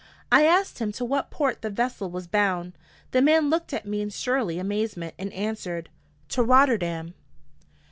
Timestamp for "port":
1.29-1.61